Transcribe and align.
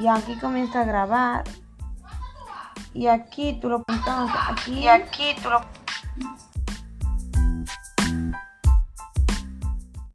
Y 0.00 0.06
aquí 0.06 0.36
comienza 0.36 0.80
a 0.82 0.84
grabar. 0.84 1.44
Y 2.94 3.06
aquí 3.06 3.58
tú 3.60 3.68
lo 3.68 3.76
apuntas 3.76 4.30
aquí. 4.48 4.80
Y 4.80 4.88
aquí 4.88 5.34
tú 5.42 5.50
lo 5.50 5.60